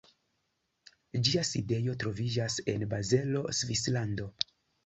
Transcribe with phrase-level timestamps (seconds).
[1.27, 4.31] Ĝia sidejo troviĝas en Bazelo, Svislando.